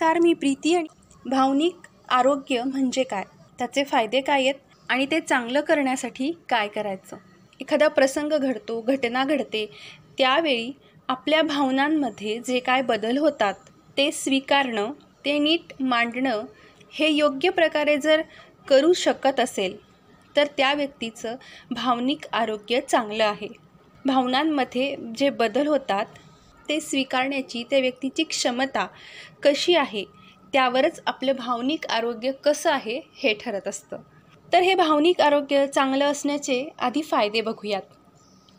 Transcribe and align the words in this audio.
नमस्कार 0.00 0.18
मी 0.20 0.32
प्रीती 0.34 0.74
आणि 0.74 0.86
भावनिक 1.26 1.86
आरोग्य 2.08 2.62
म्हणजे 2.62 3.02
काय? 3.02 3.22
त्याचे 3.58 3.82
फायदे 3.84 4.20
काय 4.20 4.42
आहेत 4.42 4.54
आणि 4.88 5.06
ते 5.10 5.18
चांगलं 5.20 5.60
करण्यासाठी 5.60 6.30
काय 6.48 6.68
करायचं? 6.68 7.16
एखादा 7.60 7.88
प्रसंग 7.88 8.32
घडतो 8.32 8.80
घटना 8.82 9.24
घडते 9.24 9.64
त्यावेळी 10.18 10.70
आपल्या 11.08 11.40
भावनांमध्ये 11.42 12.38
जे 12.46 12.58
काय 12.60 12.82
बदल 12.82 13.18
होतात 13.18 13.54
ते 13.96 14.10
स्वीकारणं 14.12 14.92
ते 15.24 15.38
नीट 15.38 15.72
मांडणं 15.82 16.44
हे 16.94 17.08
योग्य 17.08 17.50
प्रकारे 17.50 17.96
जर 17.96 18.22
करू 18.66 18.92
शकत 18.96 19.40
असेल 19.40 19.76
तर 20.36 20.46
त्या 20.56 20.72
व्यक्तीचं 20.74 21.34
भावनिक 21.72 22.26
आरोग्य 22.32 22.80
चांगलं 22.80 23.24
आहे. 23.24 23.48
भावनांमध्ये 24.04 24.94
जे 25.16 25.30
बदल 25.32 25.66
होतात 25.66 26.18
ते 26.68 26.80
स्वीकारण्याची 26.80 27.62
त्या 27.70 27.78
व्यक्तीची 27.78 28.22
क्षमता 28.22 28.86
कशी 29.42 29.74
आहे 29.74 30.04
त्यावरच 30.52 31.00
आपलं 31.06 31.32
भावनिक 31.36 31.86
आरोग्य 31.86 32.32
कसं 32.32 32.70
आहे 32.72 33.00
हे 33.14 33.34
ठरत 33.34 33.68
असतं. 33.68 33.96
तर 34.52 34.60
हे 34.60 34.74
भावनिक 34.74 35.20
आरोग्य 35.20 35.66
चांगलं 35.66 36.04
असण्याचे 36.04 36.68
आधी 36.78 37.02
फायदे 37.02 37.40
बघूयात. 37.40 37.82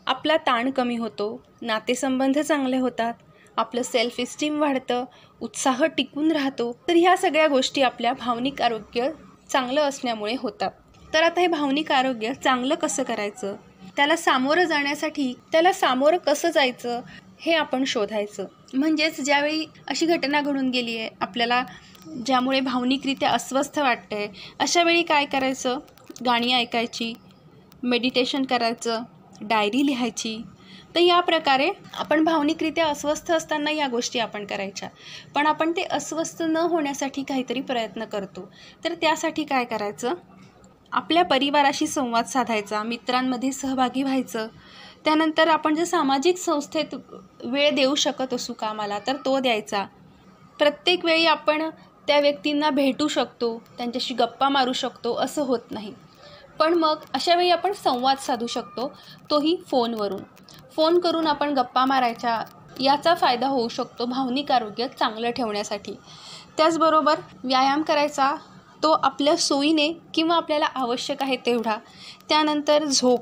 आपला 0.06 0.36
ताण 0.36 0.70
कमी 0.70 0.96
होतो 0.96 1.42
नातेसंबंध 1.62 2.38
चांगले 2.38 2.76
होतात 2.76 3.14
आपलं 3.56 3.82
सेल्फ 3.82 4.20
इस्टीम 4.20 4.60
वाढतं 4.60 5.04
उत्साह 5.40 5.84
टिकून 5.86 6.30
राहतो 6.32 6.72
तर 6.88 6.96
ह्या 6.96 7.16
सगळ्या 7.16 7.46
गोष्टी 7.46 7.82
आपल्या 7.82 8.12
भावनिक 8.12 8.62
आरोग्य 8.62 9.10
चांगलं 9.50 9.80
असण्यामुळे 9.80 10.34
होतात. 10.38 10.70
तर 11.14 11.22
आता 11.22 11.40
हे 11.40 11.46
भावनिक 11.46 11.92
आरोग्य 11.92 12.32
चांगलं 12.34 12.74
कसं 12.74 13.02
करायचं? 13.02 13.56
त्याला 13.96 14.16
सामोरं 14.16 14.64
जाण्यासाठी 14.64 15.32
त्याला 15.52 15.72
सामोरं 15.72 16.16
कसं 16.16 16.50
जायचं? 16.50 17.00
हे 17.40 17.52
आपण 17.54 17.84
शोधायचं. 17.84 18.46
म्हणजेच 18.74 19.20
ज्यावेळी 19.20 19.64
अशी 19.88 20.06
घटना 20.06 20.40
घडून 20.40 20.70
गेली 20.70 20.96
आहे 20.98 21.08
आपल्याला 21.20 21.62
ज्यामुळे 22.26 22.60
भावनिकरित्या 22.60 23.30
अस्वस्थ 23.30 23.78
वाटतं 23.78 24.16
आहे 24.16 24.28
अशा 24.58 24.82
वेळी 24.82 25.02
काय 25.02 25.24
करायचं? 25.24 25.78
गाणी 26.24 26.52
ऐकायची 26.52 27.12
मेडिटेशन 27.82 28.44
करायचं 28.44 29.02
डायरी 29.40 29.86
लिहायची. 29.86 30.42
तर 30.94 31.00
या 31.00 31.20
प्रकारे 31.20 31.70
आपण 31.94 32.24
भावनिकरित्या 32.24 32.86
अस्वस्थ 32.86 33.30
असताना 33.32 33.70
या 33.70 33.86
गोष्टी 33.88 34.18
आपण 34.18 34.44
करायच्या. 34.44 34.88
पण 35.34 35.46
आपण 35.46 35.72
ते 35.72 35.82
अस्वस्थ 35.82 36.42
न 36.42 36.56
होण्यासाठी 36.56 37.22
काहीतरी 37.22 37.60
प्रयत्न 37.60 38.04
करतो. 38.04 38.50
तर 38.84 38.94
त्यासाठी 38.94 39.44
काय 39.44 39.64
करायचं? 39.64 40.14
आपल्या 40.92 41.22
परिवाराशी 41.24 41.86
संवाद 41.86 42.24
साधायचा 42.24 42.82
मित्रांमध्ये 42.82 43.52
सहभागी 43.52 44.02
व्हायचं 44.02 44.48
त्यानंतर 45.04 45.48
आपण 45.48 45.74
जर 45.74 45.84
सामाजिक 45.84 46.38
संस्थेत 46.38 46.94
वेळ 47.44 47.74
देऊ 47.74 47.94
शकत 47.94 48.34
असू 48.34 48.52
कामाला 48.52 48.98
तर 48.98 49.16
तो 49.16 49.38
द्यायचा. 49.38 49.84
प्रत्येक 50.58 51.04
वेळी 51.04 51.26
आपण 51.26 51.70
त्या 52.06 52.20
व्यक्तींना 52.20 52.70
भेटू 52.70 53.08
शकतो 53.08 53.62
त्यांच्याशी 53.78 54.14
गप्पा 54.14 54.48
मारू 54.48 54.72
शकतो 54.72 55.14
असं 55.14 55.42
होत 55.42 55.70
नाही. 55.70 55.94
पण 56.58 56.74
मग 56.74 56.96
अशा 57.14 57.34
वेळी 57.34 57.50
आपण 57.50 57.72
संवाद 57.72 58.16
साधू 58.16 58.46
शकतो 58.46 58.92
तोही 59.30 59.56
फोनवरून. 59.70 60.22
फोन 60.76 60.98
करून 60.98 61.26
आपण 61.26 61.54
गप्पा 61.54 61.84
मारायच्या 61.84 62.44
याचा 62.80 63.14
फायदा 63.14 63.48
होऊ 63.48 63.68
शकतो 63.68 64.04
भावनिक 64.04 64.52
आरोग्य 64.52 64.88
चांगलं 64.88 65.30
ठेवण्यासाठी. 65.30 65.92
त्याचबरोबर 66.56 67.20
व्यायाम 67.44 67.82
करायचा 67.82 68.34
तो 68.82 68.90
आपल्या 68.90 69.36
सोयीने 69.36 69.92
किंवा 70.14 70.36
आपल्याला 70.36 70.66
आवश्यक 70.66 71.22
आहे 71.22 71.36
तेवढा. 71.36 71.76
त्यानंतर 72.28 72.84
झोप. 72.84 73.20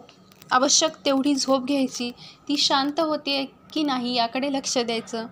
आवश्यक 0.53 0.97
तेवढी 1.05 1.35
झोप 1.35 1.65
घ्यायची 1.65 2.11
ती 2.49 2.57
शांत 2.57 3.01
होते 3.01 3.45
की 3.73 3.83
नाही 3.83 4.15
याकडे 4.15 4.53
लक्ष 4.53 4.79
द्यायचं. 4.79 5.27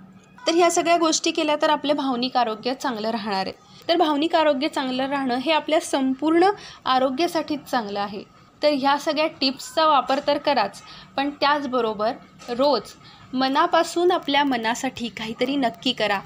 तर 0.47 0.55
ह्या 0.55 0.71
सगळ्या 0.71 0.97
गोष्टी 0.97 1.31
केल्या 1.31 1.57
तर 1.63 1.71
आपलं 1.71 1.97
भावनिक 1.97 2.37
आरोग्य 2.37 2.75
चांगलं 2.75 3.11
राहणार 3.11 3.47
आहे. 3.47 3.53
तर 3.89 3.97
भावनिक 3.97 4.35
आरोग्य 4.35 4.69
चांगलं 4.69 5.07
राहणं 5.07 5.37
हे 5.37 5.53
आपल्या 5.53 5.81
संपूर्ण 5.81 6.51
आरोग्यासाठीच 6.85 7.65
चांगलं 7.65 8.01
आहे. 8.01 8.23
तर 8.63 8.69
ह्या 8.73 8.97
सगळ्या 8.99 9.27
टिप्सचा 9.41 9.87
वापर 9.87 10.21
तर 10.27 10.39
कराच 10.39 10.83
पण 11.17 11.31
त्याचबरोबर 11.31 12.13
रोज 12.49 12.93
मनापासून 13.33 14.13
आपल्या 14.13 14.45
मनासाठी 14.45 15.09
काहीतरी 15.09 15.57
नक्की 15.57 15.93
करा. 15.93 16.21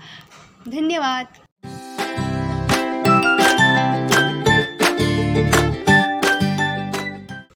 धन्यवाद. 0.66 1.26